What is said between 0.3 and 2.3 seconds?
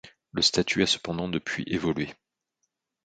Le statut a cependant depuis évolué.